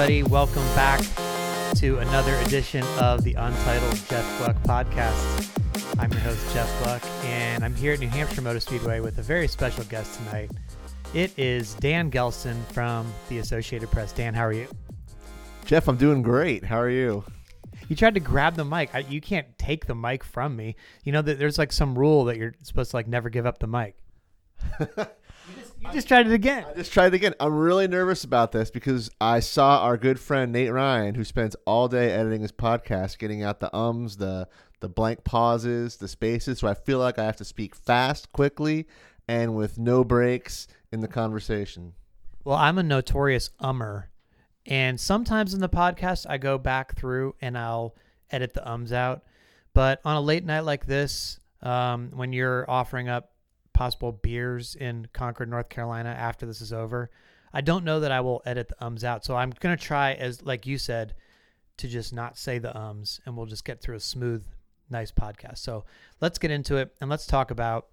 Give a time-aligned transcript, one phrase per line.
[0.00, 0.98] everybody, welcome back
[1.74, 5.98] to another edition of the Untitled Jeff Gluck podcast.
[5.98, 9.22] I'm your host, Jeff Gluck, and I'm here at New Hampshire Motor Speedway with a
[9.22, 10.52] very special guest tonight.
[11.12, 14.10] It is Dan Gelston from the Associated Press.
[14.12, 14.68] Dan, how are you?
[15.66, 16.64] Jeff, I'm doing great.
[16.64, 17.22] How are you?
[17.88, 18.94] You tried to grab the mic.
[18.94, 20.76] I, you can't take the mic from me.
[21.04, 23.58] You know that there's like some rule that you're supposed to like never give up
[23.58, 23.96] the mic.
[25.80, 26.64] you, just, tried it again.
[26.68, 27.34] I just tried it again.
[27.40, 31.56] I'm really nervous about this because I saw our good friend Nate Ryan, who spends
[31.66, 34.48] all day editing his podcast, getting out the ums, the
[34.80, 36.58] the blank pauses, the spaces.
[36.58, 38.86] So I feel like I have to speak fast, quickly,
[39.28, 41.92] and with no breaks in the conversation.
[42.44, 44.04] Well, I'm a notorious ummer.
[44.66, 47.94] And sometimes in the podcast, I go back through and I'll
[48.30, 49.22] edit the ums out.
[49.74, 53.32] But on a late night like this, um, when you're offering up
[53.80, 57.10] possible beers in Concord, North Carolina after this is over,
[57.50, 59.24] I don't know that I will edit the ums out.
[59.24, 61.14] So I'm going to try, as like you said,
[61.78, 64.44] to just not say the ums and we'll just get through a smooth,
[64.90, 65.60] nice podcast.
[65.60, 65.86] So
[66.20, 67.86] let's get into it and let's talk about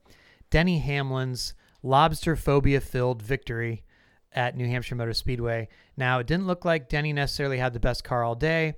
[0.50, 3.86] Denny Hamlin's lobster phobia filled victory
[4.34, 5.70] at New Hampshire Motor Speedway.
[5.96, 8.74] Now, it didn't look like Denny necessarily had the best car all day,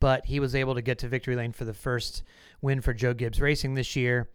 [0.00, 2.24] but he was able to get to victory lane for the first
[2.60, 4.28] win for Joe Gibbs Racing this year.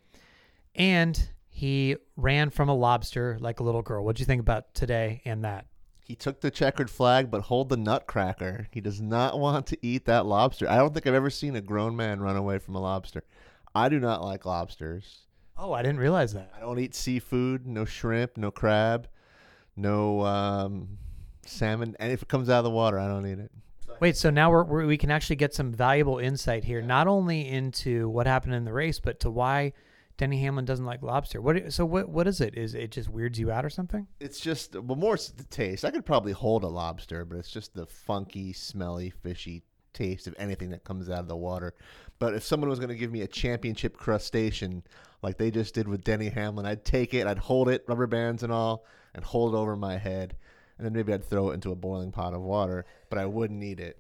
[0.74, 1.28] And
[1.64, 4.04] he ran from a lobster like a little girl.
[4.04, 5.66] What'd you think about today and that?
[6.02, 8.68] He took the checkered flag, but hold the nutcracker.
[8.72, 10.70] He does not want to eat that lobster.
[10.70, 13.24] I don't think I've ever seen a grown man run away from a lobster.
[13.74, 15.22] I do not like lobsters.
[15.58, 16.52] Oh, I didn't realize that.
[16.54, 19.08] I don't eat seafood, no shrimp, no crab,
[19.78, 20.98] no um,
[21.46, 21.96] salmon.
[21.98, 23.52] And if it comes out of the water, I don't eat it.
[24.02, 27.48] Wait, so now we're, we're, we can actually get some valuable insight here, not only
[27.48, 29.72] into what happened in the race, but to why
[30.18, 31.42] Denny Hamlin doesn't like lobster.
[31.42, 31.74] What?
[31.74, 32.10] So what?
[32.10, 32.56] What is it?
[32.56, 34.08] Is it just weirds you out or something?
[34.20, 35.84] It's just well, more it's the taste.
[35.84, 39.64] I could probably hold a lobster, but it's just the funky, smelly, fishy
[39.94, 41.74] taste of anything that comes out of the water.
[42.20, 44.84] But if someone was going to give me a championship crustacean,
[45.22, 48.44] like they just did with Denny Hamlin, I'd take it, I'd hold it, rubber bands
[48.44, 50.36] and all, and hold it over my head,
[50.78, 53.64] and then maybe I'd throw it into a boiling pot of water, but I wouldn't
[53.64, 53.98] eat it.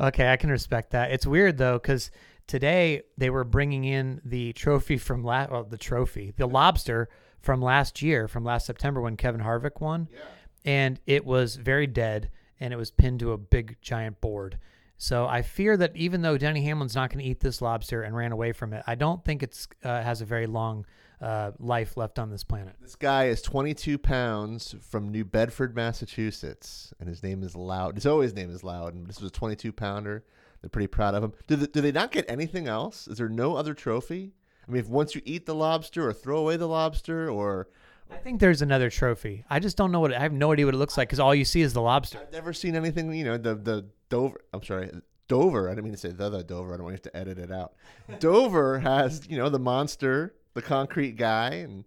[0.00, 1.12] Okay, I can respect that.
[1.12, 2.10] It's weird though, because
[2.46, 7.08] today they were bringing in the trophy from last, well, the trophy, the lobster
[7.40, 10.20] from last year, from last September when Kevin Harvick won, Yeah.
[10.64, 14.58] and it was very dead, and it was pinned to a big giant board.
[14.96, 18.14] So I fear that even though Denny Hamlin's not going to eat this lobster and
[18.16, 20.86] ran away from it, I don't think it's uh, has a very long
[21.20, 22.76] uh, life left on this planet.
[22.80, 27.96] This guy is 22 pounds from New Bedford, Massachusetts, and his name is Loud.
[27.96, 30.24] His always name is Loud, and this was a 22 pounder.
[30.64, 31.34] They're pretty proud of him.
[31.46, 33.06] Do they, do they not get anything else?
[33.06, 34.32] Is there no other trophy?
[34.66, 37.68] I mean, if once you eat the lobster or throw away the lobster, or
[38.10, 39.44] I think there's another trophy.
[39.50, 41.34] I just don't know what I have no idea what it looks like because all
[41.34, 42.18] you see is the lobster.
[42.18, 43.12] I've never seen anything.
[43.12, 44.40] You know, the the Dover.
[44.54, 44.90] I'm sorry,
[45.28, 45.68] Dover.
[45.68, 46.72] I didn't mean to say the the Dover.
[46.72, 47.74] I don't want you to edit it out.
[48.18, 51.84] Dover has you know the monster, the concrete guy, and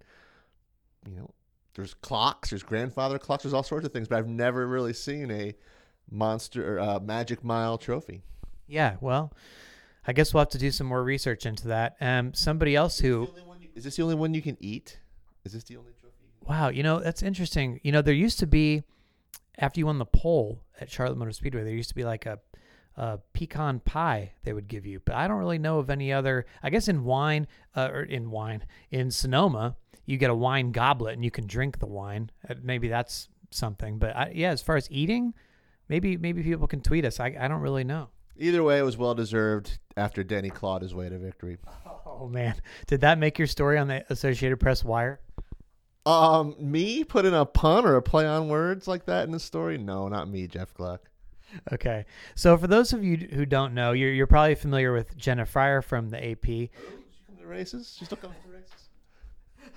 [1.10, 1.32] you know
[1.74, 4.08] there's clocks, there's grandfather clocks, there's all sorts of things.
[4.08, 5.56] But I've never really seen a
[6.12, 8.22] monster uh, Magic Mile trophy.
[8.68, 9.34] Yeah, well,
[10.06, 11.96] I guess we'll have to do some more research into that.
[12.02, 13.30] Um, somebody else who,
[13.76, 15.00] Is this the only one you can eat?
[15.46, 16.14] Is this the only trophy?
[16.48, 17.80] wow, you know that's interesting.
[17.84, 18.84] You know, there used to be
[19.58, 22.40] after you won the pole at Charlotte Motor Speedway, there used to be like a,
[22.96, 26.46] a pecan pie they would give you, but I don't really know of any other.
[26.62, 31.14] I guess in wine, uh, or in wine in Sonoma, you get a wine goblet
[31.16, 32.30] and you can drink the wine.
[32.50, 35.34] Uh, maybe that's something, but I, yeah, as far as eating,
[35.90, 37.20] maybe maybe people can tweet us.
[37.20, 38.10] I I don't really know.
[38.40, 41.58] Either way, it was well deserved after Denny clawed his way to victory.
[42.06, 42.56] Oh man,
[42.88, 45.20] did that make your story on the Associated Press wire?
[46.06, 49.78] Um, me putting a pun or a play on words like that in the story?
[49.78, 51.02] No, not me, Jeff Gluck.
[51.72, 52.06] Okay,
[52.36, 55.82] so for those of you who don't know, you're you're probably familiar with Jenna Fryer
[55.82, 56.46] from the AP.
[56.46, 56.70] She
[57.26, 57.96] come to races?
[57.98, 58.90] She still comes to races?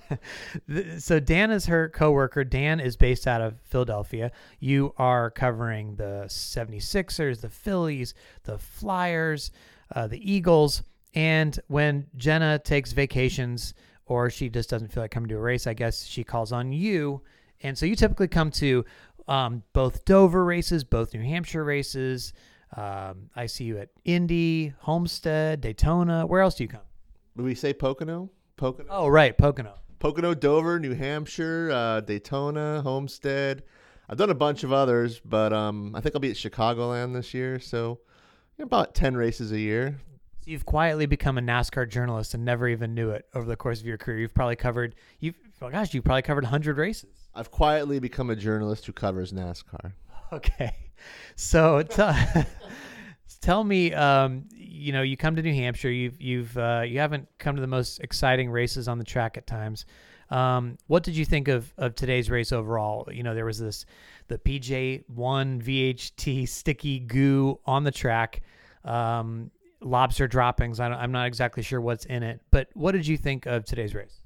[0.97, 2.43] So Dan is her coworker.
[2.43, 4.31] Dan is based out of Philadelphia.
[4.59, 9.51] You are covering the 76ers, the Phillies, the Flyers,
[9.95, 10.83] uh, the Eagles.
[11.13, 13.73] And when Jenna takes vacations
[14.05, 16.71] or she just doesn't feel like coming to a race, I guess she calls on
[16.71, 17.21] you.
[17.63, 18.85] And so you typically come to
[19.27, 22.33] um, both Dover races, both New Hampshire races.
[22.75, 26.25] Um, I see you at Indy, Homestead, Daytona.
[26.25, 26.81] Where else do you come?
[27.37, 28.29] Do we say Pocono?
[28.61, 28.87] Pocono?
[28.91, 29.73] Oh, right, Pocono.
[29.97, 33.63] Pocono, Dover, New Hampshire, uh, Daytona, Homestead.
[34.07, 37.33] I've done a bunch of others, but um, I think I'll be at Chicagoland this
[37.33, 37.59] year.
[37.59, 37.97] So
[38.57, 39.99] you know, about 10 races a year.
[40.41, 43.79] So you've quietly become a NASCAR journalist and never even knew it over the course
[43.79, 44.19] of your career.
[44.19, 47.09] You've probably covered you've oh gosh, you've probably covered 100 races.
[47.33, 49.93] I've quietly become a journalist who covers NASCAR.
[50.33, 50.73] Okay.
[51.35, 52.01] So t-
[53.41, 54.45] tell me, um,
[54.81, 55.91] you know, you come to New Hampshire.
[55.91, 59.45] You've you've uh, you haven't come to the most exciting races on the track at
[59.45, 59.85] times.
[60.29, 63.07] Um, what did you think of of today's race overall?
[63.11, 63.85] You know, there was this
[64.27, 68.41] the PJ one VHT sticky goo on the track.
[68.83, 69.51] Um,
[69.81, 70.79] lobster droppings.
[70.79, 73.93] I am not exactly sure what's in it, but what did you think of today's
[73.93, 74.21] race?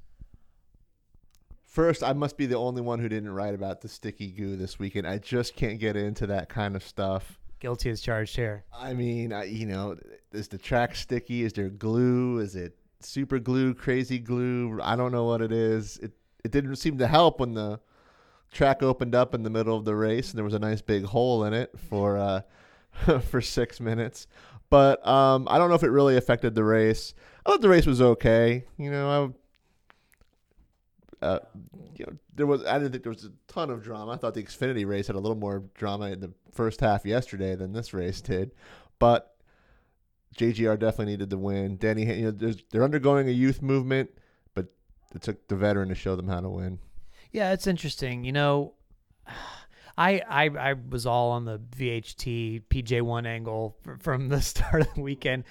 [1.64, 4.78] First, I must be the only one who didn't write about the sticky goo this
[4.78, 5.06] weekend.
[5.06, 7.38] I just can't get into that kind of stuff.
[7.58, 8.64] Guilty as charged here.
[8.76, 9.96] I mean, I, you know,
[10.32, 11.42] is the track sticky?
[11.42, 12.38] Is there glue?
[12.38, 14.78] Is it super glue, crazy glue?
[14.82, 15.98] I don't know what it is.
[15.98, 16.12] It
[16.44, 17.80] it didn't seem to help when the
[18.52, 21.04] track opened up in the middle of the race and there was a nice big
[21.04, 22.40] hole in it for uh,
[23.20, 24.26] for six minutes.
[24.68, 27.14] But um, I don't know if it really affected the race.
[27.44, 28.64] I thought the race was okay.
[28.76, 29.34] You know,
[31.22, 31.38] I, uh,
[31.98, 32.64] you know, there was.
[32.64, 34.12] I didn't think there was a ton of drama.
[34.12, 37.54] I thought the Xfinity race had a little more drama in the first half yesterday
[37.54, 38.52] than this race did.
[38.98, 39.36] But
[40.36, 41.76] JGR definitely needed the win.
[41.76, 44.10] Denny, you know, they're undergoing a youth movement,
[44.54, 44.66] but
[45.14, 46.78] it took the veteran to show them how to win.
[47.32, 48.24] Yeah, it's interesting.
[48.24, 48.74] You know,
[49.98, 55.00] I, I I was all on the VHT PJ1 angle from the start of the
[55.00, 55.44] weekend.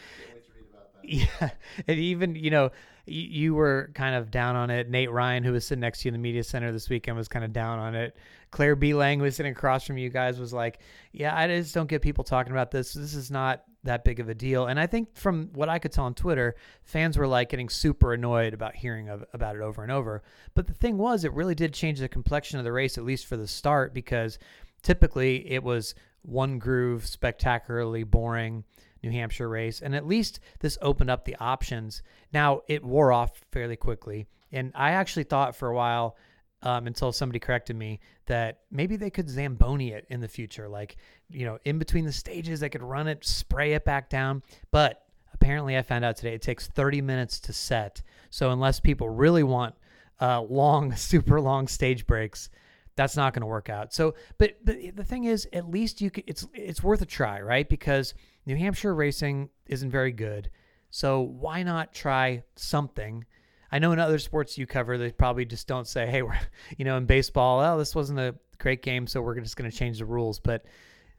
[1.07, 1.49] Yeah,
[1.87, 2.71] and even you know
[3.05, 4.89] you, you were kind of down on it.
[4.89, 7.27] Nate Ryan, who was sitting next to you in the media center this weekend, was
[7.27, 8.15] kind of down on it.
[8.51, 8.93] Claire B.
[8.93, 10.79] Lang was sitting across from you guys, was like,
[11.11, 12.93] "Yeah, I just don't get people talking about this.
[12.93, 15.91] This is not that big of a deal." And I think from what I could
[15.91, 19.83] tell on Twitter, fans were like getting super annoyed about hearing of, about it over
[19.83, 20.23] and over.
[20.53, 23.25] But the thing was, it really did change the complexion of the race, at least
[23.25, 24.39] for the start, because
[24.81, 28.63] typically it was one groove, spectacularly boring
[29.05, 29.81] New Hampshire race.
[29.81, 32.01] And at least this opened up the options.
[32.33, 34.27] Now, it wore off fairly quickly.
[34.51, 36.17] And I actually thought for a while,
[36.61, 40.67] um, until somebody corrected me, that maybe they could Zamboni it in the future.
[40.67, 40.97] Like,
[41.29, 44.41] you know, in between the stages, they could run it, spray it back down.
[44.71, 45.03] But
[45.33, 48.01] apparently, I found out today it takes 30 minutes to set.
[48.31, 49.75] So, unless people really want
[50.19, 52.49] uh, long, super long stage breaks,
[52.95, 53.93] that's not going to work out.
[53.93, 57.41] So, but but the thing is, at least you could, it's it's worth a try,
[57.41, 57.67] right?
[57.67, 58.13] Because
[58.45, 60.49] New Hampshire racing isn't very good.
[60.89, 63.25] So why not try something?
[63.71, 66.39] I know in other sports you cover, they probably just don't say, "Hey, we're,"
[66.77, 69.75] you know, in baseball, oh, this wasn't a great game, so we're just going to
[69.75, 70.39] change the rules.
[70.39, 70.65] But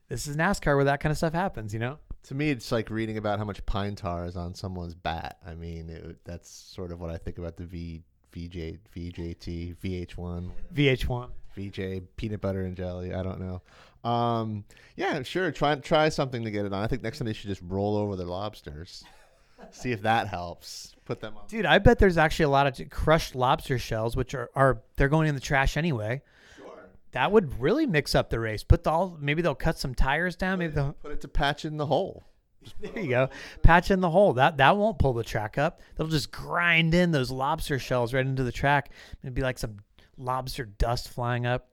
[0.08, 1.98] this is NASCAR where that kind of stuff happens, you know.
[2.24, 5.38] To me, it's like reading about how much pine tar is on someone's bat.
[5.46, 8.02] I mean, it, that's sort of what I think about the V
[8.32, 13.14] VJ VJT VH1 VH1 VJ peanut butter and jelly.
[13.14, 13.62] I don't know.
[14.08, 14.64] Um,
[14.94, 15.50] yeah, sure.
[15.50, 16.82] Try try something to get it on.
[16.82, 19.04] I think next time they should just roll over their lobsters.
[19.70, 20.94] See if that helps.
[21.06, 21.46] Put them on.
[21.48, 25.08] Dude, I bet there's actually a lot of crushed lobster shells, which are, are they're
[25.08, 26.22] going in the trash anyway.
[26.56, 26.66] Sure.
[27.12, 28.62] That would really mix up the race.
[28.62, 30.58] Put the all maybe they'll cut some tires down.
[30.58, 32.24] Maybe they'll put it to patch in the hole.
[32.80, 33.28] There you go.
[33.62, 34.32] Patch in the hole.
[34.32, 35.80] That that won't pull the track up.
[35.94, 38.90] They'll just grind in those lobster shells right into the track.
[39.22, 39.76] It'd be like some
[40.18, 41.68] lobster dust flying up.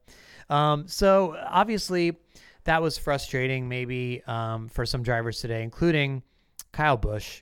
[0.49, 2.17] Um, so obviously,
[2.65, 6.23] that was frustrating, maybe um, for some drivers today, including
[6.71, 7.41] Kyle Busch.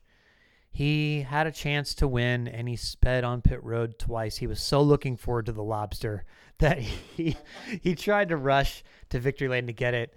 [0.74, 4.38] He had a chance to win, and he sped on pit road twice.
[4.38, 6.26] He was so looking forward to the lobster
[6.60, 7.36] that he
[7.82, 10.14] he tried to rush to victory lane to get it.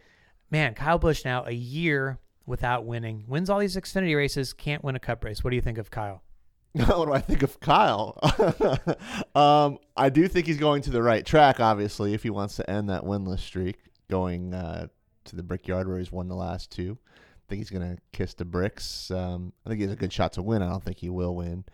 [0.51, 4.95] Man, Kyle Busch now a year without winning, wins all these Xfinity races, can't win
[4.95, 5.43] a Cup race.
[5.43, 6.23] What do you think of Kyle?
[6.87, 8.19] what do I think of Kyle?
[9.37, 12.69] um, I do think he's going to the right track, obviously, if he wants to
[12.69, 13.77] end that winless streak,
[14.11, 14.89] going uh,
[15.27, 16.99] to the Brickyard where he's won the last two.
[17.07, 19.11] I think he's going to kiss the bricks.
[19.13, 20.63] Um, I think he has a good shot to win.
[20.63, 21.65] I don't think he will win.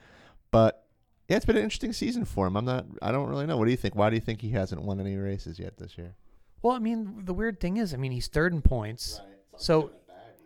[0.50, 0.85] But
[1.28, 2.57] yeah, it's been an interesting season for him.
[2.57, 3.57] I'm not, I don't really know.
[3.57, 3.95] What do you think?
[3.95, 6.14] Why do you think he hasn't won any races yet this year?
[6.61, 9.21] Well, I mean, the weird thing is, I mean, he's third in points.
[9.25, 9.37] Right.
[9.57, 9.92] So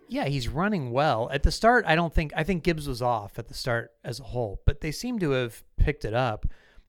[0.08, 1.28] yeah, he's running well.
[1.32, 4.20] At the start, I don't think I think Gibbs was off at the start as
[4.20, 6.46] a whole, but they seem to have picked it up.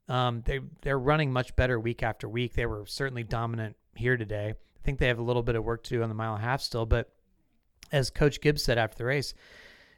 [0.07, 2.53] Um, they they're running much better week after week.
[2.53, 4.49] They were certainly dominant here today.
[4.49, 6.43] I think they have a little bit of work to do on the mile and
[6.43, 7.11] a half still, but
[7.91, 9.33] as Coach Gibbs said after the race,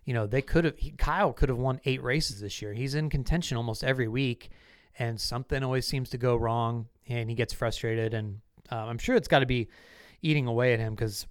[0.06, 2.74] you know they could have Kyle could have won eight races this year.
[2.74, 4.50] He's in contention almost every week,
[4.98, 8.14] and something always seems to go wrong, and he gets frustrated.
[8.14, 8.40] And
[8.72, 9.68] uh, I'm sure it's got to be
[10.22, 11.28] eating away at him because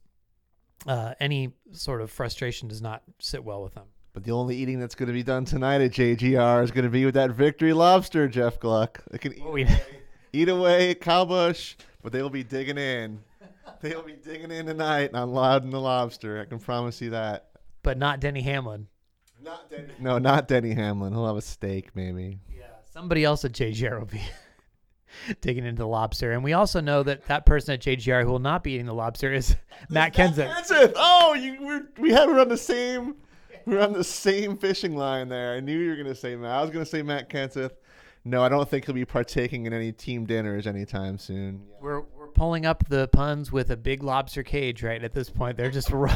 [0.86, 3.86] uh, any sort of frustration does not sit well with them.
[4.12, 6.90] But the only eating that's going to be done tonight at JGR is going to
[6.90, 9.02] be with that victory lobster, Jeff Gluck.
[9.10, 9.82] They can eat, away,
[10.32, 13.20] eat away at Kyle but they will be digging in.
[13.82, 16.40] They will be digging in tonight on Loudon the Lobster.
[16.40, 17.48] I can promise you that.
[17.82, 18.86] But not Denny Hamlin.
[19.42, 19.92] Not Denny.
[20.00, 21.12] No, not Denny Hamlin.
[21.12, 22.38] He'll have a steak, maybe.
[22.48, 24.22] Yeah, somebody else at JGR will be.
[25.40, 26.32] digging into the lobster.
[26.32, 28.94] And we also know that that person at JGR who will not be eating the
[28.94, 29.56] lobster is
[29.88, 30.52] Matt Kenseth.
[30.52, 30.92] Kenseth.
[30.96, 33.16] Oh, you we're, we had her on the same
[33.66, 35.54] we're on the same fishing line there.
[35.54, 36.52] I knew you were gonna say Matt.
[36.52, 37.72] I was gonna say Matt Kenseth.
[38.24, 41.62] No, I don't think he'll be partaking in any team dinners anytime soon.
[41.80, 45.56] We're we're pulling up the puns with a big lobster cage right at this point.
[45.56, 46.10] They're just ro-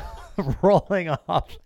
[0.62, 1.56] rolling off.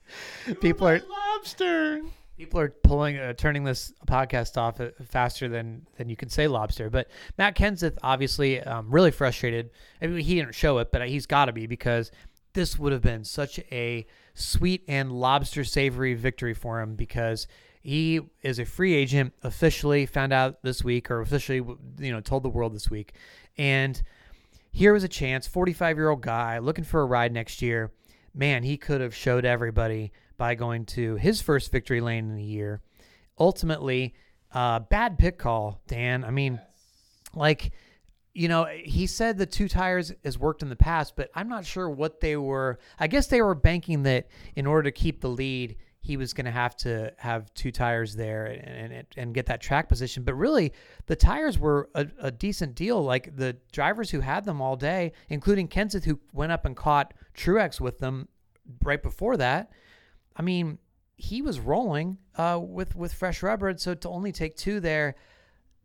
[0.60, 2.00] People are lobster.
[2.36, 6.48] People are pulling uh, turning this podcast off uh, faster than than you can say
[6.48, 9.70] lobster but matt kenseth obviously um, really frustrated.
[10.02, 12.10] I mean he didn't show it but he's got to be because
[12.54, 17.46] this would have been such a sweet and lobster savory victory for him because
[17.82, 21.58] he is a free agent officially found out this week or officially
[21.98, 23.14] you know told the world this week.
[23.58, 24.02] And
[24.72, 27.92] here was a chance 45 year old guy looking for a ride next year.
[28.32, 32.44] Man he could have showed everybody by going to his first victory lane in the
[32.44, 32.80] year.
[33.38, 34.14] Ultimately,
[34.52, 36.24] uh, bad pit call, Dan.
[36.24, 36.60] I mean,
[37.34, 37.72] like,
[38.32, 41.64] you know, he said the two tires has worked in the past, but I'm not
[41.64, 42.78] sure what they were.
[42.98, 46.44] I guess they were banking that in order to keep the lead, he was going
[46.44, 50.22] to have to have two tires there and, and and get that track position.
[50.22, 50.72] But really,
[51.06, 53.02] the tires were a, a decent deal.
[53.02, 57.14] Like the drivers who had them all day, including Kenseth, who went up and caught
[57.34, 58.28] Truex with them
[58.82, 59.70] right before that
[60.36, 60.78] I mean,
[61.16, 65.14] he was rolling uh, with with fresh rubber, so to only take two there,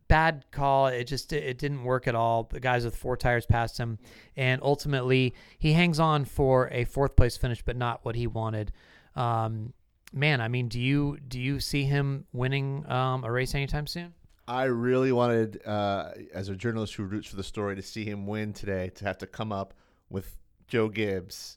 [0.08, 0.88] bad call.
[0.88, 2.44] It just it didn't work at all.
[2.44, 3.98] The guys with four tires passed him,
[4.36, 8.72] and ultimately he hangs on for a fourth place finish, but not what he wanted.
[9.14, 9.72] Um,
[10.12, 14.14] man, I mean, do you do you see him winning um, a race anytime soon?
[14.48, 18.26] I really wanted, uh, as a journalist who roots for the story, to see him
[18.26, 18.90] win today.
[18.96, 19.74] To have to come up
[20.08, 21.56] with Joe Gibbs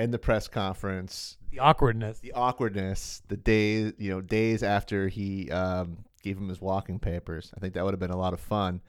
[0.00, 5.50] in the press conference the awkwardness, the awkwardness, the days you know days after he
[5.50, 7.52] um, gave him his walking papers.
[7.56, 8.80] I think that would have been a lot of fun.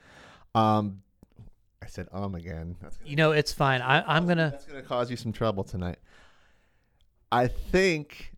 [0.53, 1.01] Um,
[1.81, 2.75] I said um again.
[3.03, 3.81] you know, it's fine.
[3.81, 4.51] I, I'm gonna.
[4.51, 5.97] That's gonna cause you some trouble tonight.
[7.31, 8.33] I think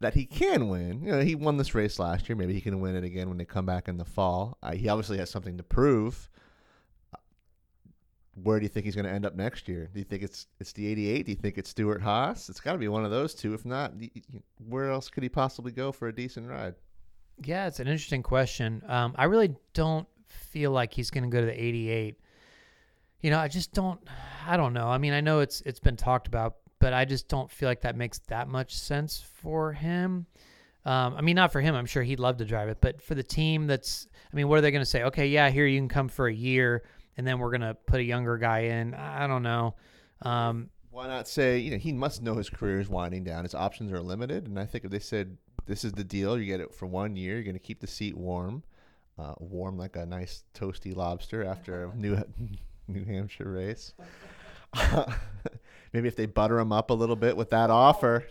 [0.00, 1.04] that he can win.
[1.04, 2.34] You know, he won this race last year.
[2.34, 4.58] Maybe he can win it again when they come back in the fall.
[4.62, 6.28] Uh, he obviously has something to prove
[8.34, 9.90] where do you think he's going to end up next year?
[9.92, 11.26] Do you think it's it's the 88?
[11.26, 12.48] Do you think it's Stewart Haas?
[12.48, 13.54] It's got to be one of those two.
[13.54, 13.92] If not,
[14.68, 16.74] where else could he possibly go for a decent ride?
[17.42, 18.82] Yeah, it's an interesting question.
[18.86, 22.18] Um, I really don't feel like he's going to go to the 88.
[23.20, 24.00] You know, I just don't.
[24.46, 24.88] I don't know.
[24.88, 27.82] I mean, I know it's it's been talked about, but I just don't feel like
[27.82, 30.26] that makes that much sense for him.
[30.86, 31.74] Um, I mean, not for him.
[31.74, 34.06] I'm sure he'd love to drive it, but for the team, that's.
[34.32, 35.02] I mean, what are they going to say?
[35.02, 36.84] Okay, yeah, here you can come for a year
[37.16, 38.94] and then we're gonna put a younger guy in.
[38.94, 39.74] I don't know.
[40.22, 43.44] Um, Why not say you know he must know his career is winding down.
[43.44, 45.36] His options are limited, and I think if they said
[45.66, 47.34] this is the deal, you get it for one year.
[47.34, 48.62] You're gonna keep the seat warm,
[49.18, 52.22] uh, warm like a nice toasty lobster after a New
[52.88, 53.94] New Hampshire race.
[55.92, 58.24] maybe if they butter him up a little bit with that offer,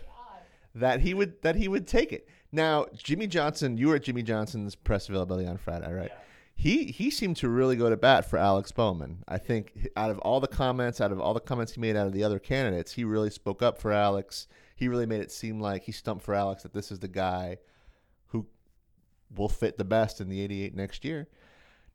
[0.74, 2.28] that he would that he would take it.
[2.52, 6.10] Now, Jimmie Johnson, you were at Jimmie Johnson's press availability on Friday, right?
[6.12, 6.24] Yeah
[6.60, 9.24] he he seemed to really go to bat for Alex Bowman.
[9.26, 12.06] I think out of all the comments, out of all the comments he made out
[12.06, 14.46] of the other candidates, he really spoke up for Alex.
[14.76, 17.56] He really made it seem like he stumped for Alex that this is the guy
[18.26, 18.46] who
[19.34, 21.28] will fit the best in the 88 next year.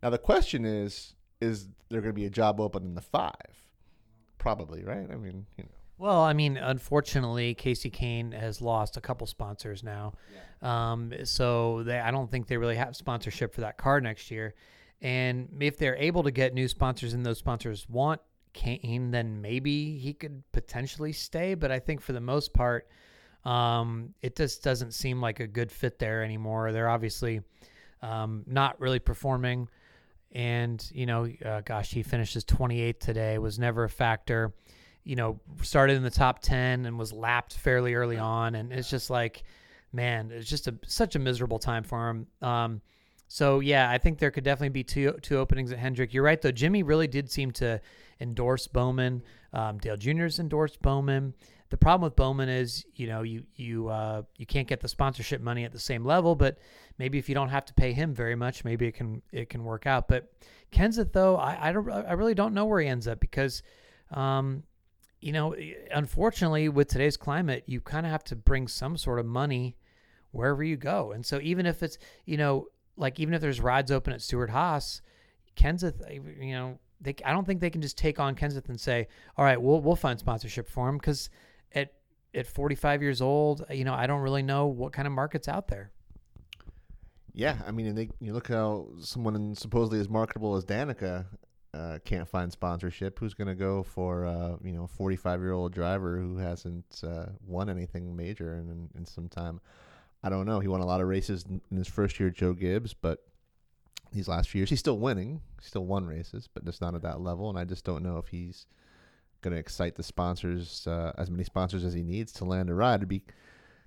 [0.01, 3.33] Now the question is is there going to be a job open in the 5?
[4.39, 5.05] Probably, right?
[5.11, 5.69] I mean, you know.
[5.97, 10.13] Well, I mean, unfortunately, Casey Kahne has lost a couple sponsors now.
[10.61, 10.91] Yeah.
[10.91, 14.55] Um, so they, I don't think they really have sponsorship for that car next year.
[15.01, 18.19] And if they're able to get new sponsors and those sponsors want
[18.53, 21.53] Kahne, then maybe he could potentially stay.
[21.53, 22.89] But I think for the most part,
[23.45, 26.71] um, it just doesn't seem like a good fit there anymore.
[26.73, 27.41] They're obviously
[28.01, 29.69] um, not really performing.
[30.33, 34.53] And, you know, uh, gosh, he finishes 28th today, was never a factor
[35.05, 38.55] you know, started in the top 10 and was lapped fairly early on.
[38.55, 39.43] And it's just like,
[39.93, 42.27] man, it's just a, such a miserable time for him.
[42.41, 42.81] Um,
[43.27, 46.13] so yeah, I think there could definitely be two two openings at Hendrick.
[46.13, 46.51] You're right though.
[46.51, 47.81] Jimmie really did seem to
[48.19, 49.23] endorse Bowman.
[49.51, 51.33] Um, Dale Jr.'s endorsed Bowman.
[51.69, 55.41] The problem with Bowman is, you know, you you uh, you can't get the sponsorship
[55.41, 56.35] money at the same level.
[56.35, 56.59] But
[56.99, 59.63] maybe if you don't have to pay him very much, maybe it can it can
[59.63, 60.07] work out.
[60.07, 60.31] But
[60.71, 63.63] Kenseth though, I I, don't, I really don't know where he ends up because
[64.11, 64.63] um,
[65.25, 65.55] you know,
[65.91, 69.75] unfortunately, with today's climate, you kind of have to bring some sort of money
[70.29, 71.13] wherever you go.
[71.13, 74.51] And so, even if it's, you know, like even if there's rides open at Stewart
[74.51, 75.01] Haas,
[75.57, 78.79] Kenseth, uh, you know, they, I don't think they can just take on Kenseth and
[78.79, 81.31] say, all right, we'll, we'll find sponsorship for him because
[81.73, 81.93] at,
[82.35, 85.69] at 45 years old, you know, I don't really know what kind of market's out
[85.69, 85.89] there.
[87.33, 91.25] Yeah, I mean, and they, you look how someone supposedly as marketable as Danica
[91.75, 93.19] uh, can't find sponsorship.
[93.19, 97.01] Who's going to go for uh, you know a 45 year old driver who hasn't
[97.05, 99.59] uh, won anything major in, in, in some time?
[100.23, 100.59] I don't know.
[100.59, 103.23] He won a lot of races in, in his first year, Joe Gibbs, but
[104.13, 107.19] these last few years he's still winning, still won races, but just not at that
[107.19, 107.49] level.
[107.49, 108.65] And I just don't know if he's
[109.41, 112.73] going to excite the sponsors uh, as many sponsors as he needs to land a
[112.73, 112.95] ride.
[112.95, 113.23] It'd be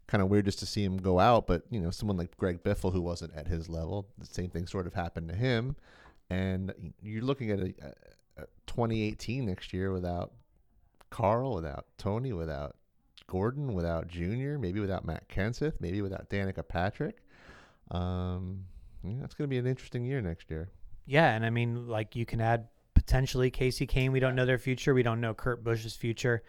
[0.06, 2.62] kind of weird just to see him go out, but you know, someone like Greg
[2.62, 5.76] Biffle who wasn't at his level, the same thing sort of happened to him,
[6.30, 10.32] and you're looking at a, a, a 2018 next year without
[11.10, 12.76] Carl, without Tony, without
[13.26, 17.18] Gordon, without Junior, maybe without Matt Kenseth, maybe without Danica Patrick.
[17.90, 18.64] Um,
[19.02, 20.70] yeah, it's going to be an interesting year next year.
[21.06, 24.12] Yeah, and I mean, like you can add potentially Casey Kahne.
[24.12, 24.92] We don't know their future.
[24.92, 26.42] We don't know Kurt Busch's future.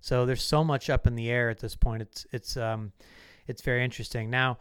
[0.00, 2.02] So there's so much up in the air at this point.
[2.02, 2.92] It's it's um
[3.46, 4.30] it's very interesting.
[4.30, 4.58] Now,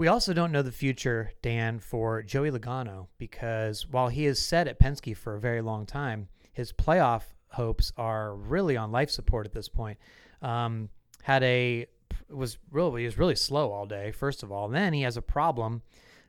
[0.00, 4.66] we also don't know the future, Dan, for Joey Logano because while he is set
[4.66, 9.44] at Penske for a very long time, his playoff hopes are really on life support
[9.44, 9.98] at this point.
[10.40, 10.88] Um,
[11.22, 11.86] had a
[12.30, 14.10] was really he was really slow all day.
[14.10, 15.82] First of all, and then he has a problem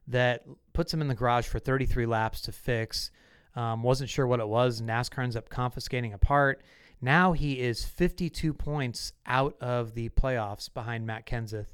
[0.05, 3.09] that puts him in the garage for 33 laps to fix.
[3.55, 4.81] Um, wasn't sure what it was.
[4.81, 6.61] NASCAR ends up confiscating a part.
[6.99, 11.67] Now he is 52 points out of the playoffs behind Matt Kenseth,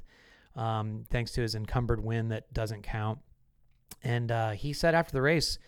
[0.58, 3.20] um, thanks to his encumbered win that doesn't count.
[4.02, 5.58] And uh, he said after the race,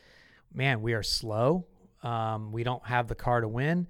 [0.53, 1.67] "Man, we are slow.
[2.03, 3.87] Um, we don't have the car to win,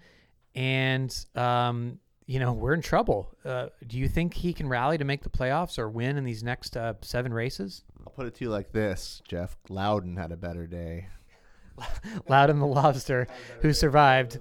[0.55, 3.35] and um, you know we're in trouble.
[3.45, 6.43] Uh, do you think he can rally to make the playoffs or win in these
[6.43, 9.57] next uh, seven races?" I'll put it to you like this, Jeff.
[9.69, 11.09] Loudon had a better day.
[12.29, 13.27] Loudon the lobster,
[13.63, 14.39] who survived.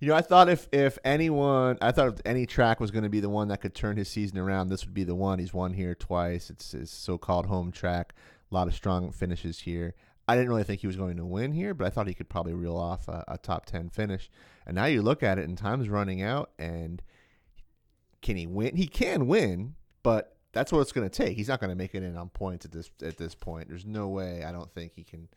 [0.00, 3.10] You know, I thought if if anyone, I thought if any track was going to
[3.10, 5.40] be the one that could turn his season around, this would be the one.
[5.40, 6.50] He's won here twice.
[6.50, 8.14] It's his so-called home track.
[8.50, 9.94] A lot of strong finishes here.
[10.28, 12.28] I didn't really think he was going to win here, but I thought he could
[12.28, 14.30] probably reel off a, a top ten finish.
[14.66, 17.02] And now you look at it, and time's running out, and
[18.22, 18.76] can he win?
[18.76, 21.36] He can win, but that's what it's going to take.
[21.36, 23.68] He's not going to make it in on points at this at this point.
[23.68, 24.44] There's no way.
[24.44, 25.28] I don't think he can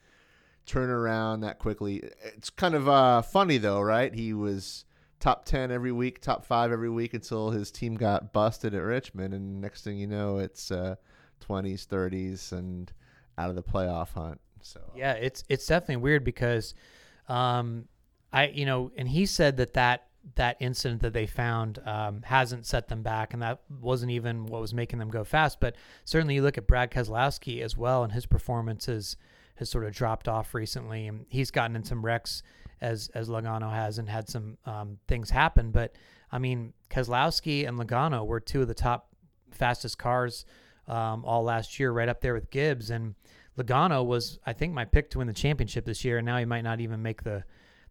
[0.71, 2.01] turn around that quickly.
[2.23, 4.13] It's kind of uh, funny though, right?
[4.13, 4.85] He was
[5.19, 9.33] top 10 every week, top 5 every week until his team got busted at Richmond
[9.33, 10.95] and next thing you know, it's uh,
[11.45, 12.91] 20s, 30s and
[13.37, 14.39] out of the playoff hunt.
[14.61, 16.73] So Yeah, it's it's definitely weird because
[17.27, 17.87] um
[18.31, 22.65] I you know, and he said that that that incident that they found um, hasn't
[22.67, 25.59] set them back, and that wasn't even what was making them go fast.
[25.59, 29.17] But certainly, you look at Brad Keselowski as well, and his performances
[29.61, 32.41] has sort of dropped off recently, and he's gotten in some wrecks
[32.81, 35.69] as as Logano has, and had some um, things happen.
[35.69, 35.95] But
[36.31, 39.13] I mean, Keselowski and Logano were two of the top
[39.51, 40.45] fastest cars
[40.87, 42.89] um, all last year, right up there with Gibbs.
[42.89, 43.13] And
[43.55, 46.45] Logano was, I think, my pick to win the championship this year, and now he
[46.45, 47.43] might not even make the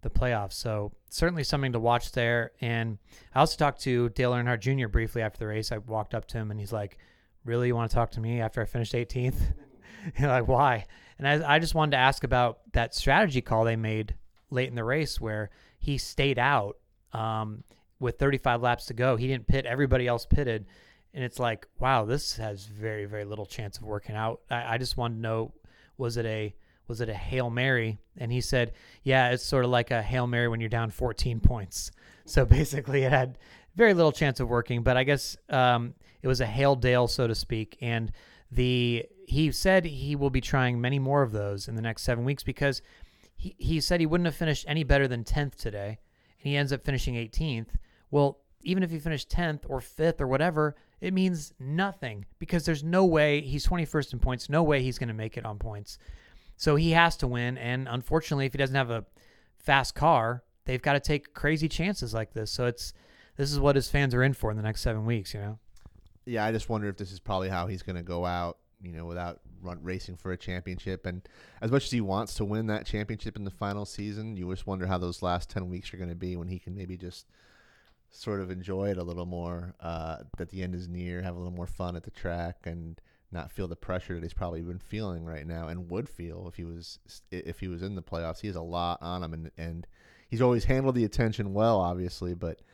[0.03, 0.55] the playoffs.
[0.55, 2.51] So certainly something to watch there.
[2.61, 2.99] And
[3.33, 4.89] I also talked to Dale Earnhardt Jr.
[4.89, 5.71] briefly after the race.
[5.71, 6.99] I walked up to him and he's like,
[7.45, 9.53] "Really, you want to talk to me after I finished 18th?"
[10.21, 10.87] like, why?
[11.21, 14.15] And I, I just wanted to ask about that strategy call they made
[14.51, 16.79] late in the race where he stayed out
[17.13, 17.63] um,
[17.99, 19.17] with 35 laps to go.
[19.17, 20.65] He didn't pit, everybody else pitted.
[21.13, 24.41] And it's like, wow, this has very, very little chance of working out.
[24.51, 25.53] I, I just wanted to know
[25.99, 26.55] was it a
[26.89, 28.73] was it a hail mary and he said
[29.05, 31.93] yeah it's sort of like a hail mary when you're down 14 points
[32.25, 33.37] so basically it had
[33.77, 37.27] very little chance of working but i guess um, it was a hail dale so
[37.27, 38.11] to speak and
[38.51, 42.25] the he said he will be trying many more of those in the next seven
[42.25, 42.83] weeks because
[43.37, 45.99] he, he said he wouldn't have finished any better than 10th today
[46.43, 47.69] and he ends up finishing 18th
[48.11, 52.85] well even if he finished 10th or 5th or whatever it means nothing because there's
[52.85, 55.99] no way he's 21st in points no way he's going to make it on points.
[56.57, 59.07] So he has to win and unfortunately if he doesn't have a
[59.59, 62.51] fast car they've got to take crazy chances like this.
[62.51, 62.93] So it's
[63.37, 65.59] this is what his fans are in for in the next seven weeks you know
[66.31, 68.93] yeah, I just wonder if this is probably how he's going to go out, you
[68.93, 71.05] know, without run, racing for a championship.
[71.05, 71.29] And
[71.61, 74.67] as much as he wants to win that championship in the final season, you just
[74.67, 77.27] wonder how those last 10 weeks are going to be when he can maybe just
[78.11, 81.39] sort of enjoy it a little more, uh, that the end is near, have a
[81.39, 83.01] little more fun at the track, and
[83.33, 86.57] not feel the pressure that he's probably been feeling right now and would feel if
[86.57, 86.99] he was
[87.31, 88.41] if he was in the playoffs.
[88.41, 89.87] He has a lot on him, and, and
[90.29, 92.61] he's always handled the attention well, obviously, but–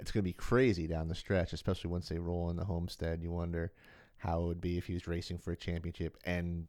[0.00, 3.22] it's going to be crazy down the stretch, especially once they roll in the homestead.
[3.22, 3.72] You wonder
[4.18, 6.66] how it would be if he was racing for a championship and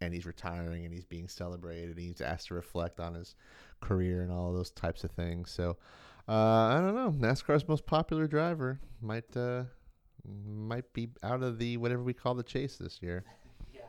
[0.00, 3.36] and he's retiring and he's being celebrated and he's asked to reflect on his
[3.80, 5.50] career and all those types of things.
[5.50, 5.76] So
[6.28, 7.28] uh, I don't know.
[7.28, 9.64] NASCAR's most popular driver might uh,
[10.46, 13.24] might be out of the whatever we call the chase this year.
[13.72, 13.80] yeah.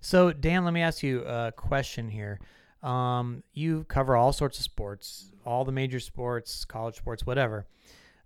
[0.00, 2.40] So Dan, let me ask you a question here.
[2.82, 7.66] Um, you cover all sorts of sports, all the major sports, college sports, whatever.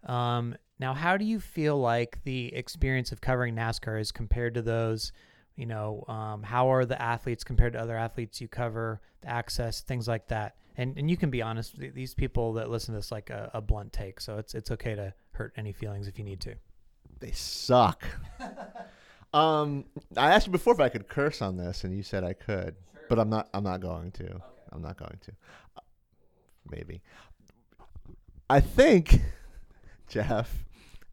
[0.05, 4.63] Um, now, how do you feel like the experience of covering NASCAR is compared to
[4.63, 5.13] those?
[5.57, 9.01] You know, um, how are the athletes compared to other athletes you cover?
[9.21, 10.57] The access, things like that.
[10.77, 11.79] And and you can be honest.
[11.79, 14.97] These people that listen to this like a, a blunt take, so it's it's okay
[14.97, 16.57] to hurt any feelings if you need to.
[17.21, 18.05] They suck.
[19.33, 19.85] um,
[20.17, 22.75] I asked you before if I could curse on this, and you said I could,
[23.09, 23.49] but I'm not.
[23.55, 24.41] I'm not going to.
[24.73, 25.33] I'm not going to.
[25.77, 25.81] Uh,
[26.69, 27.01] maybe.
[28.51, 29.21] I think,
[30.15, 30.65] Jeff.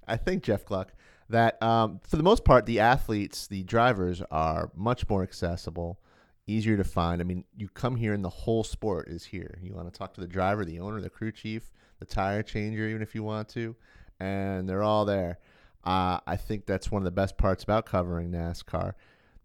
[0.07, 0.93] I think Jeff Gluck
[1.29, 5.99] that um, for the most part, the athletes, the drivers, are much more accessible,
[6.45, 7.19] easier to find.
[7.19, 9.57] I mean, you come here and the whole sport is here.
[9.63, 12.87] You want to talk to the driver, the owner, the crew chief, the tire changer,
[12.87, 13.75] even if you want to,
[14.19, 15.39] and they're all there.
[15.83, 18.93] Uh, I think that's one of the best parts about covering NASCAR.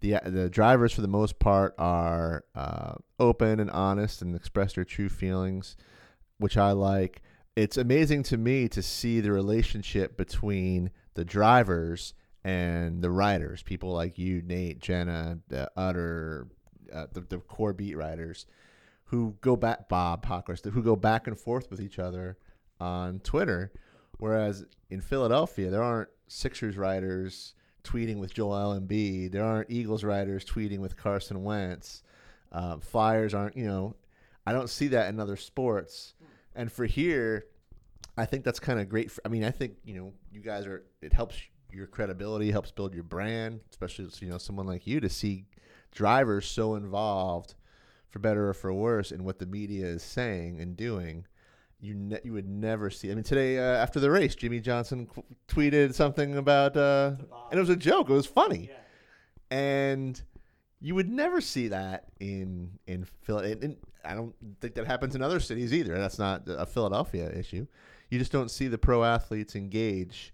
[0.01, 4.85] The, the drivers, for the most part, are uh, open and honest and express their
[4.85, 5.77] true feelings,
[6.37, 7.23] which I like.
[7.57, 12.13] It's amazing to me to see the relationship between the drivers
[12.45, 16.49] and the writers, people like you, Nate, Jenna, the Utter,
[16.93, 18.45] uh, the, the core beat writers,
[19.05, 22.37] who go back, Bob who go back and forth with each other
[22.79, 23.73] on Twitter.
[24.19, 29.33] Whereas in Philadelphia, there aren't Sixers writers tweeting with Joel Embiid.
[29.33, 32.03] There aren't Eagles writers tweeting with Carson Wentz.
[32.53, 33.97] Uh, Flyers aren't, you know,
[34.47, 36.15] I don't see that in other sports.
[36.57, 37.47] And for here,
[38.17, 39.11] I think that's kind of great.
[39.11, 40.85] For, I mean, I think you know, you guys are.
[41.03, 41.37] It helps
[41.71, 45.45] your credibility, helps build your brand, especially you know someone like you to see
[45.93, 47.55] drivers so involved,
[48.11, 51.27] for better or for worse, in what the media is saying and doing.
[51.79, 53.11] You ne- you would never see.
[53.11, 57.13] I mean, today uh, after the race, Jimmie Johnson qu- tweeted something about, uh,
[57.51, 58.09] and it was a joke.
[58.09, 59.57] It was funny, yeah.
[59.57, 60.23] and
[60.81, 63.77] you would never see that in in Philadelphia.
[64.07, 65.99] I don't think that happens in other cities either.
[65.99, 67.67] That's not a Philadelphia issue
[68.11, 70.33] you just don't see the pro athletes engage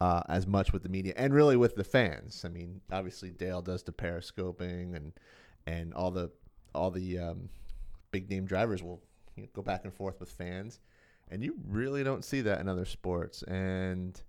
[0.00, 2.44] uh, as much with the media and really with the fans.
[2.44, 5.12] I mean, obviously Dale does the periscoping and
[5.66, 6.30] and all the
[6.74, 7.48] all the um,
[8.10, 9.02] big name drivers will
[9.36, 10.80] you know, go back and forth with fans,
[11.30, 13.42] and you really don't see that in other sports.
[13.42, 14.20] And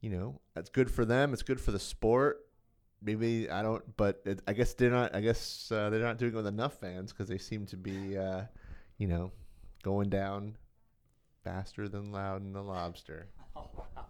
[0.00, 1.32] you know, that's good for them.
[1.32, 2.46] It's good for the sport.
[3.04, 5.14] Maybe I don't, but it, I guess they're not.
[5.14, 8.16] I guess uh, they're not doing it with enough fans because they seem to be,
[8.16, 8.42] uh,
[8.98, 9.32] you know,
[9.82, 10.56] going down
[11.42, 13.28] faster than Loudon the Lobster.
[13.56, 14.06] Oh, wow.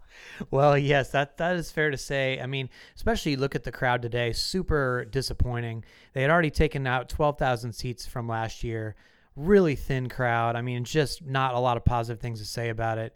[0.51, 2.39] Well, yes, that that is fair to say.
[2.39, 4.31] I mean, especially look at the crowd today.
[4.31, 5.83] Super disappointing.
[6.13, 8.95] They had already taken out twelve thousand seats from last year.
[9.35, 10.55] Really thin crowd.
[10.55, 13.15] I mean, just not a lot of positive things to say about it.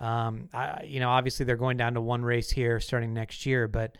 [0.00, 3.68] Um, I, you know, obviously they're going down to one race here starting next year,
[3.68, 3.96] but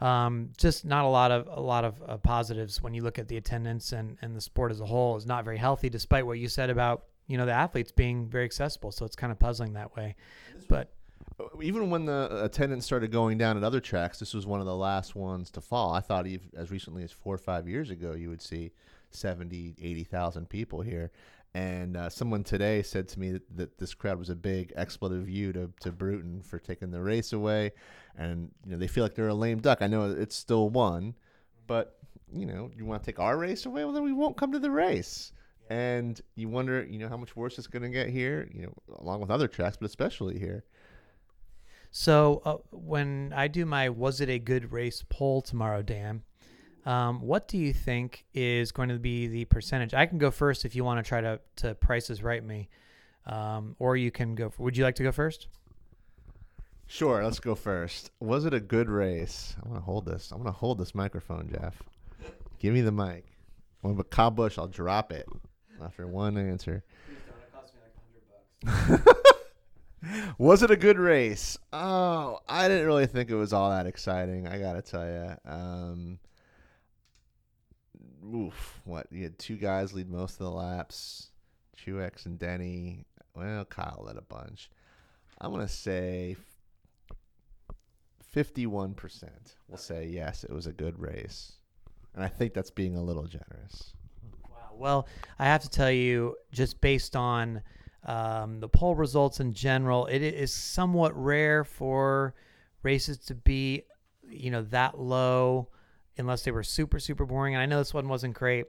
[0.00, 3.28] um, just not a lot of a lot of uh, positives when you look at
[3.28, 6.38] the attendance and and the sport as a whole is not very healthy, despite what
[6.38, 8.92] you said about you know the athletes being very accessible.
[8.92, 10.16] So it's kind of puzzling that way.
[10.68, 10.90] But
[11.38, 14.66] uh, even when the attendance started going down at other tracks, this was one of
[14.66, 15.92] the last ones to fall.
[15.92, 18.72] I thought even as recently as four or five years ago, you would see
[19.10, 21.10] 70, 80,000 people here.
[21.52, 25.24] And uh, someone today said to me that, that, this crowd was a big expletive
[25.24, 27.72] view to, to Bruton for taking the race away.
[28.16, 29.82] And, you know, they feel like they're a lame duck.
[29.82, 31.16] I know it's still one,
[31.66, 31.98] but,
[32.32, 33.84] you know, you want to take our race away?
[33.84, 35.32] Well, then we won't come to the race
[35.70, 38.74] and you wonder, you know, how much worse it's going to get here, you know,
[38.98, 40.64] along with other tracks, but especially here.
[41.92, 46.22] So uh, when I do my "Was it a good race?" poll tomorrow, Dan,
[46.86, 49.94] um, what do you think is going to be the percentage?
[49.94, 52.68] I can go first if you want to try to to prices right me,
[53.26, 54.52] um, or you can go.
[54.58, 55.48] Would you like to go first?
[56.86, 58.10] Sure, let's go first.
[58.18, 59.54] Was it a good race?
[59.62, 60.32] I'm gonna hold this.
[60.32, 61.82] I'm gonna hold this microphone, Jeff.
[62.58, 63.24] Give me the mic.
[63.82, 65.26] When a Kyle Busch, I'll drop it
[65.82, 66.82] after one answer.
[70.38, 71.58] was it a good race?
[71.72, 74.46] Oh, I didn't really think it was all that exciting.
[74.46, 75.36] I gotta tell you.
[75.50, 76.18] Um,
[78.34, 81.30] oof, what you had two guys lead most of the laps,
[81.76, 83.04] Truex and Denny.
[83.34, 84.70] Well, Kyle led a bunch.
[85.40, 86.36] I'm gonna say
[88.30, 89.56] fifty-one percent.
[89.68, 91.52] We'll say yes, it was a good race,
[92.14, 93.94] and I think that's being a little generous.
[94.48, 94.72] Wow.
[94.76, 97.62] Well, I have to tell you, just based on
[98.06, 102.34] um, the poll results in general, it is somewhat rare for
[102.82, 103.84] races to be,
[104.28, 105.68] you know, that low
[106.20, 107.54] unless they were super, super boring.
[107.54, 108.66] And I know this one wasn't great.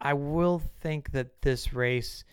[0.00, 2.24] I will think that this race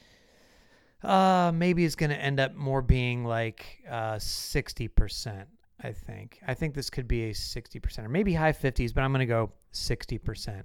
[1.04, 5.45] uh, maybe is going to end up more being like uh, 60%.
[5.84, 6.39] I think.
[6.47, 9.26] I think this could be a 60% or maybe high 50s, but I'm going to
[9.26, 10.63] go 60%.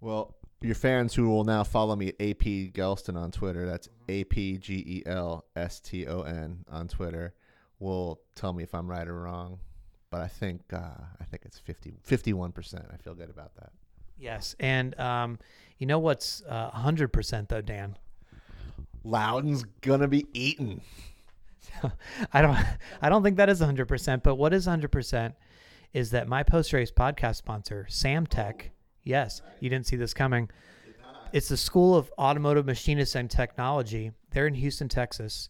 [0.00, 4.24] Well, your fans who will now follow me at AP Gelston on Twitter, that's A
[4.24, 7.34] P G E L S T O N on Twitter,
[7.80, 9.58] will tell me if I'm right or wrong.
[10.14, 10.76] But I think uh,
[11.20, 12.94] I think it's 50, 51%.
[12.94, 13.72] I feel good about that.
[14.16, 15.40] Yes, and um,
[15.78, 17.96] you know what's uh, 100% though, Dan?
[19.02, 20.82] Loudon's gonna be eaten.
[22.32, 22.56] I don't
[23.02, 25.34] I don't think that is 100%, but what is 100%
[25.92, 28.66] is that my post race podcast sponsor, Samtech,
[29.02, 30.48] yes, you didn't see this coming.
[31.32, 34.12] It's the School of Automotive Machinists and Technology.
[34.30, 35.48] They're in Houston, Texas,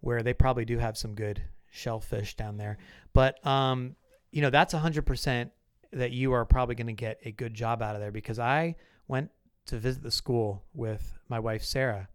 [0.00, 2.78] where they probably do have some good shellfish down there.
[3.12, 3.96] But um,
[4.30, 5.50] you know, that's a 100%
[5.92, 8.76] that you are probably going to get a good job out of there because I
[9.06, 9.30] went
[9.66, 12.08] to visit the school with my wife Sarah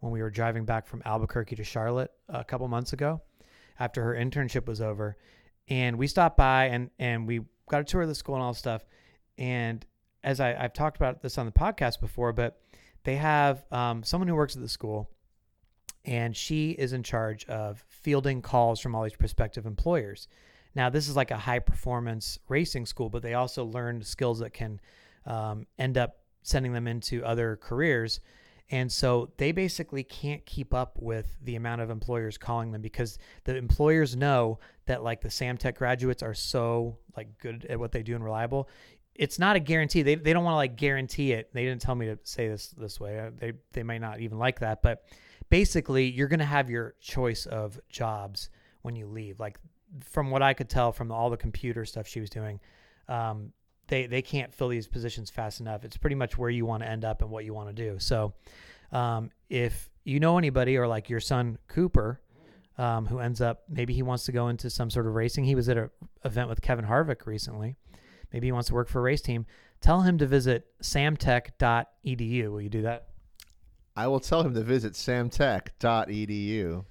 [0.00, 3.20] when we were driving back from Albuquerque to Charlotte a couple months ago
[3.78, 5.16] after her internship was over.
[5.68, 8.54] And we stopped by and, and we got a tour of the school and all
[8.54, 8.84] stuff.
[9.38, 9.84] And
[10.22, 12.60] as I, I've talked about this on the podcast before, but
[13.04, 15.10] they have um, someone who works at the school
[16.06, 20.28] and she is in charge of fielding calls from all these prospective employers.
[20.74, 24.50] Now, this is like a high performance racing school, but they also learn skills that
[24.52, 24.80] can
[25.26, 28.20] um, end up sending them into other careers.
[28.70, 33.18] And so they basically can't keep up with the amount of employers calling them because
[33.44, 38.02] the employers know that like the Samtech graduates are so like good at what they
[38.02, 38.68] do and reliable.
[39.14, 40.02] It's not a guarantee.
[40.02, 41.50] They, they don't want to like guarantee it.
[41.52, 43.18] They didn't tell me to say this this way.
[43.18, 45.04] Uh, They they might not even like that, but
[45.48, 48.50] basically you're going to have your choice of jobs
[48.82, 49.40] when you leave.
[49.40, 49.58] Like
[50.02, 52.60] from what I could tell from all the computer stuff she was doing,
[53.08, 53.52] um,
[53.88, 55.84] they they can't fill these positions fast enough.
[55.84, 57.98] It's pretty much where you want to end up and what you want to do.
[57.98, 58.34] So,
[58.92, 62.20] um, if you know anybody or like your son Cooper,
[62.78, 65.44] um, who ends up maybe he wants to go into some sort of racing.
[65.44, 65.90] He was at an
[66.24, 67.76] event with Kevin Harvick recently.
[68.32, 69.46] Maybe he wants to work for a race team.
[69.80, 72.48] Tell him to visit samtech.edu.
[72.50, 73.08] Will you do that?
[73.96, 76.84] I will tell him to visit samtech.edu.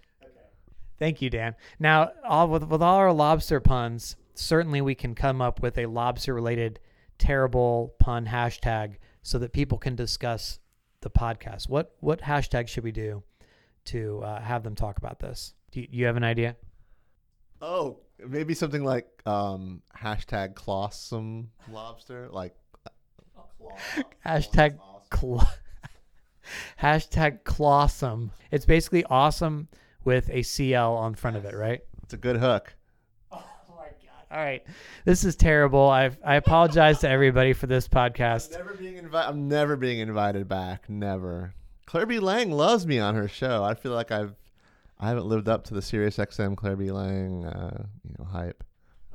[0.98, 1.56] Thank you, Dan.
[1.80, 5.86] Now, all with with all our lobster puns, certainly we can come up with a
[5.86, 6.80] lobster-related
[7.18, 10.60] terrible pun hashtag so that people can discuss
[11.02, 11.70] the podcast.
[11.70, 13.24] What what hashtag should we do
[13.86, 15.54] to uh, have them talk about this?
[15.72, 16.56] Do you, you have an idea?
[17.62, 22.56] Oh, maybe something like um, hashtag clawsome lobster, like
[24.26, 24.78] Hashtag
[25.14, 25.48] Cl-
[26.82, 28.32] hashtag clawsome.
[28.52, 29.68] It's basically awesome
[30.04, 31.82] with a CL on front of it, right?
[32.04, 32.74] It's a good hook.
[33.32, 34.26] Oh my god!
[34.32, 34.64] All right,
[35.06, 35.90] this is terrible.
[35.90, 38.52] I I apologize to everybody for this podcast.
[38.52, 39.30] Never being invited.
[39.30, 40.90] I'm never being invited back.
[40.90, 41.54] Never.
[41.86, 42.20] Claire B.
[42.20, 43.64] Lang loves me on her show.
[43.64, 44.36] I feel like I've
[45.00, 46.92] I haven't lived up to the Sirius XM Claire B.
[46.92, 48.64] Lang uh, you know hype.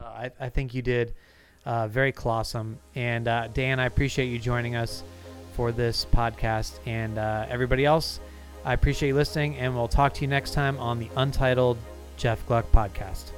[0.00, 1.14] Uh, I I think you did
[1.64, 2.78] uh, very clawsome.
[2.94, 5.02] And uh, Dan, I appreciate you joining us
[5.60, 6.78] for this podcast.
[6.86, 8.18] And uh, everybody else,
[8.64, 9.58] I appreciate you listening.
[9.58, 11.76] And we'll talk to you next time on the Untitled
[12.16, 13.32] Jeff Gluck podcast.